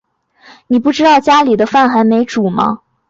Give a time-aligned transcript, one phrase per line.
[0.65, 2.81] 妳不知道家里饭还没煮吗